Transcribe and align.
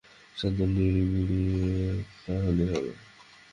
শান্ত-নিড়িবিড়ি 0.37 1.41
একটা 1.93 2.33
হলেই 2.43 2.69
হবে। 2.73 2.91